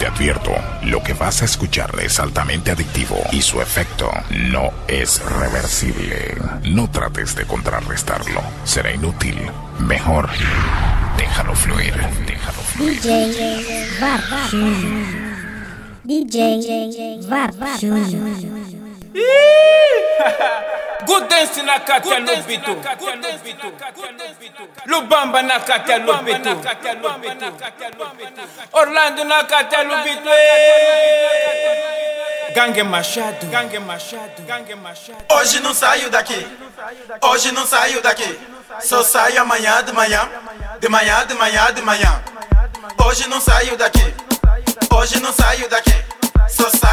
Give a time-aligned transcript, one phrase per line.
[0.00, 0.52] Te advierto,
[0.84, 6.38] lo que vas a escuchar es altamente adictivo y su efecto no es reversible.
[6.64, 9.36] No trates de contrarrestarlo, será inútil.
[9.78, 10.30] Mejor,
[11.18, 11.92] déjalo fluir,
[12.26, 12.98] déjalo fluir.
[12.98, 14.48] DJ Varva
[16.02, 18.40] DJ Varva Good
[21.28, 22.76] dance na kati ya lobitu
[24.86, 25.98] Lubamba na kati ya
[28.72, 29.84] Orlando na kati ya
[32.54, 36.46] Gangue Machado Gangue Machado Gangue Machado Hoje não saio daqui.
[37.22, 38.38] Hoje não saio daqui.
[38.80, 40.28] Só saio amanhã de manhã.
[40.80, 42.22] De manhã, de manhã, de manhã.
[43.06, 44.14] Hoje não saio daqui.
[44.92, 45.94] Hoje não saio daqui.
[46.48, 46.89] Só saio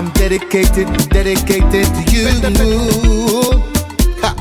[0.00, 2.24] I'm dedicated, dedicated to you.
[4.22, 4.34] Ha.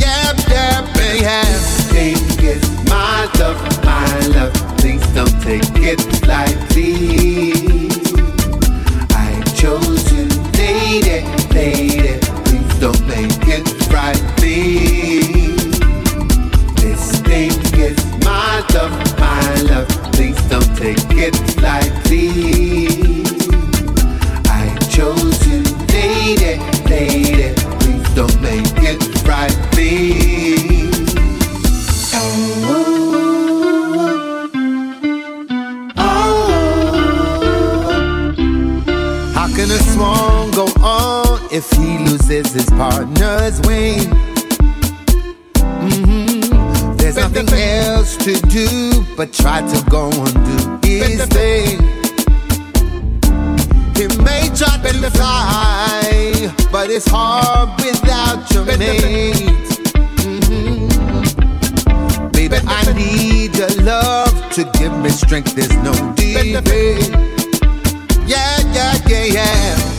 [0.00, 0.84] Yep, yep,
[1.20, 1.44] yeah.
[1.92, 4.54] Take it, my love, my love.
[4.78, 7.52] Please don't take it lightly.
[9.10, 10.24] I chose you,
[10.56, 12.03] lady, lady.
[42.34, 44.10] Loses his partner's wing?
[45.54, 46.96] Mhm.
[46.96, 50.32] There's nothing else to do but try to go on
[50.80, 51.78] do his thing.
[53.94, 59.68] He may try to fly, but it's hard without your mate.
[60.18, 60.88] Mhm.
[62.32, 65.54] Baby, I need your love to give me strength.
[65.54, 67.14] There's no debate.
[68.26, 69.93] Yeah, yeah, yeah, yeah.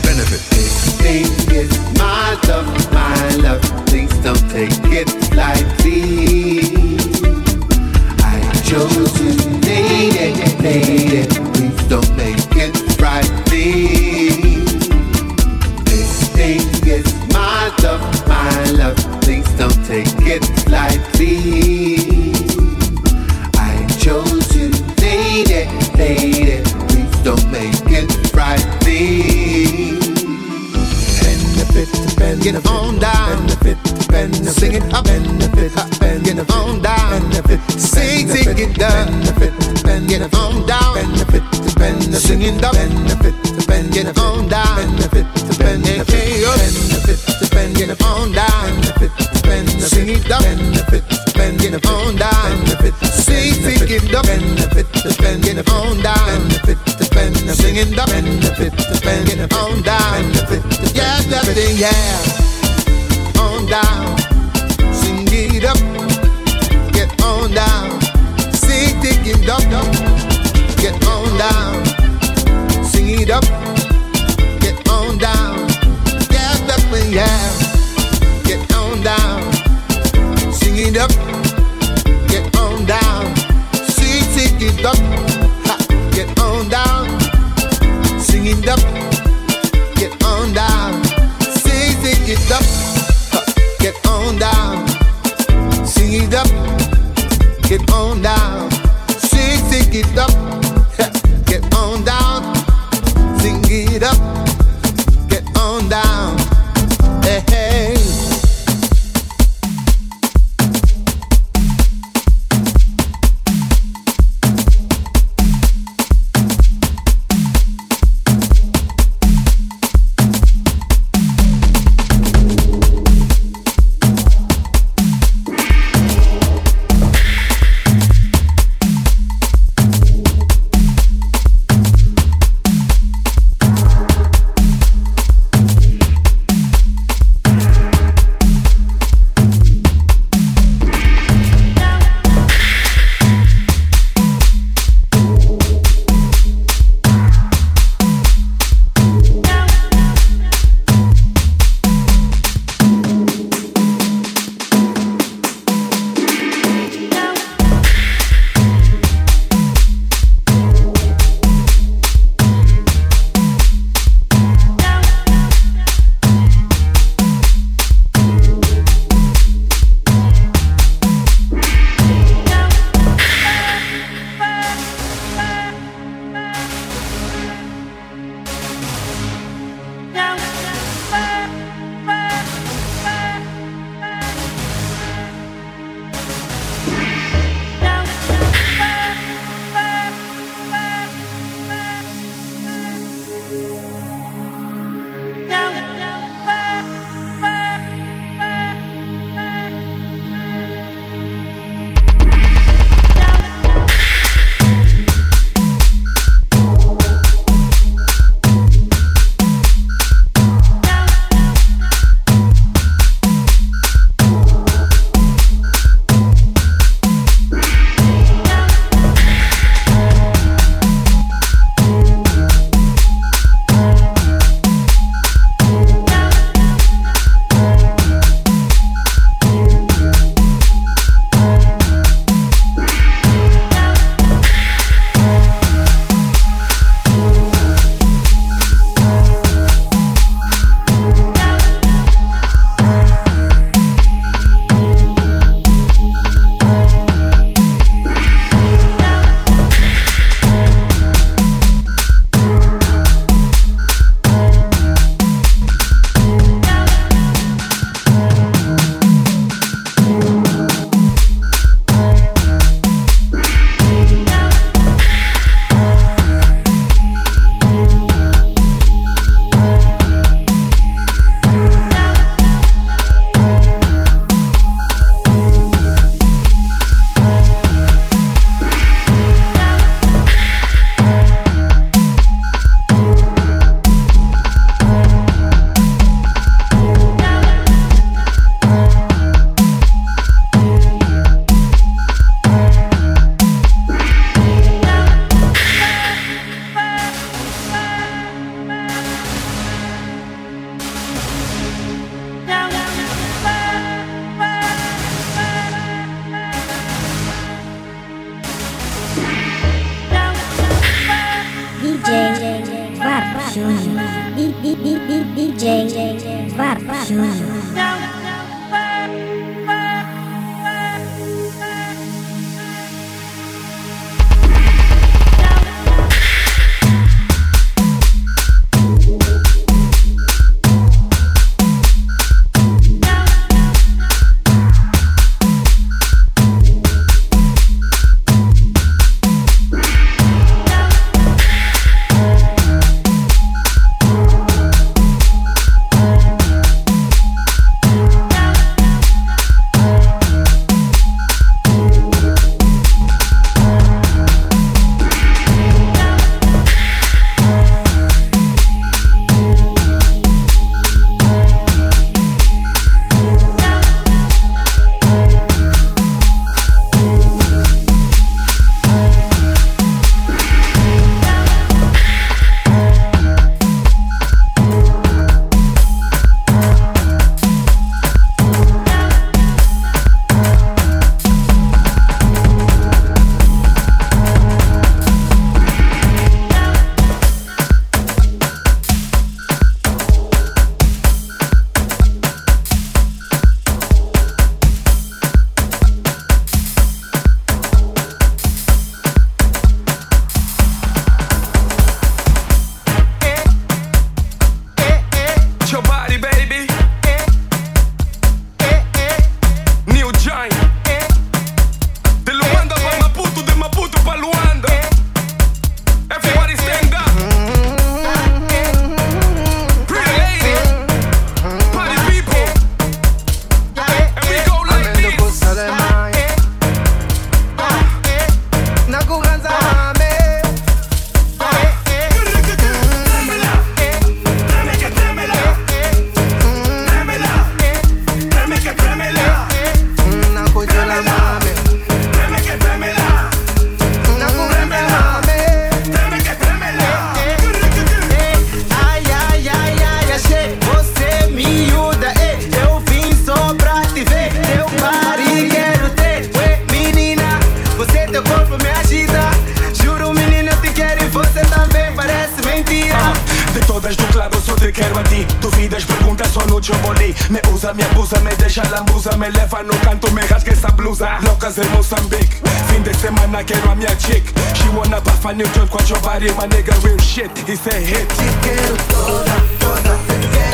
[466.66, 470.22] mucho body Me usa, me abusa, me deja la musa Me eleva, no canto, me
[470.22, 471.18] que esta blusa.
[471.22, 472.40] Locas de Mozambique.
[472.68, 474.24] Fin de semana quiero a mi chick.
[474.54, 477.82] She wanna puff a new drip, watch your body My nigga real shit, he said
[477.82, 478.08] hit.
[478.08, 480.45] Te quiero toda, toda, te quiero.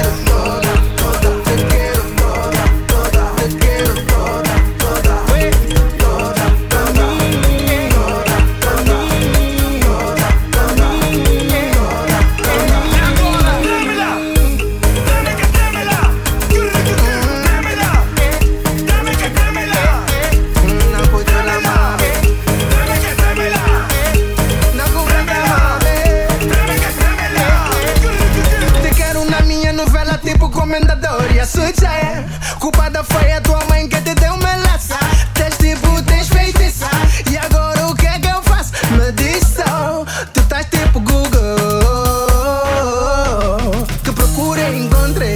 [44.52, 45.31] procurei, encontrei.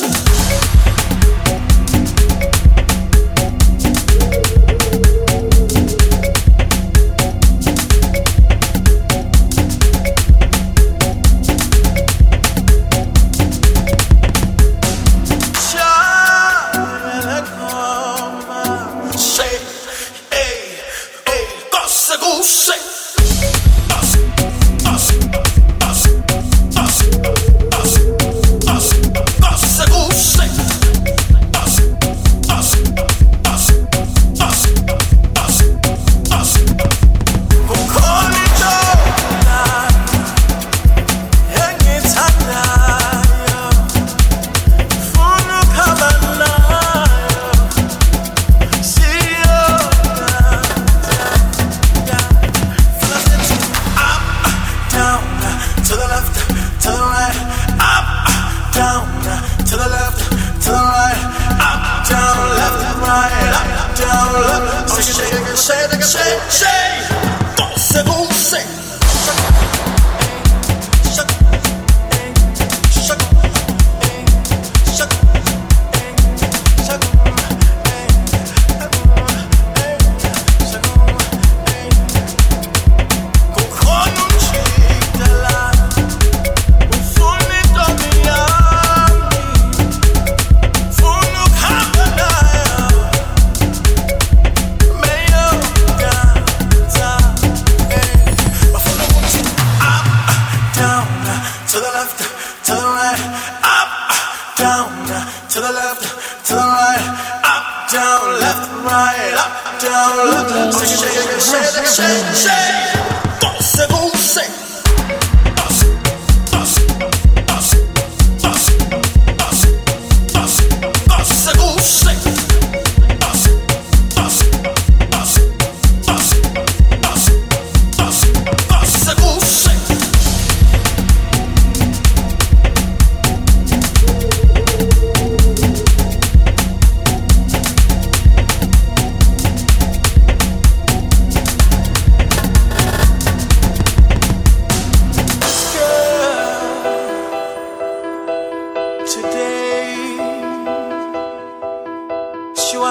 [0.00, 0.31] right.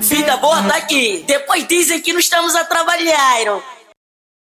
[0.00, 1.24] Vida boa tá aqui.
[1.26, 3.62] Depois dizem que não estamos a trabalhar.